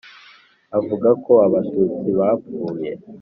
Avuga 0.77 1.09
ko 1.23 1.33
Abatutsi 1.47 2.07
bapfuye 2.19 2.89